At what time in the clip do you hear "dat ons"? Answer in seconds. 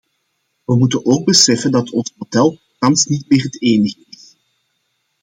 1.71-2.13